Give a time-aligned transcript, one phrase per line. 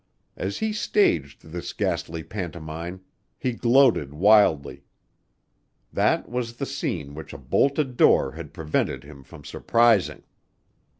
[0.35, 3.01] As he staged this ghastly pantomime,
[3.37, 4.83] he gloated wildly.
[5.93, 10.23] That was the scene which a bolted door had prevented him from surprising!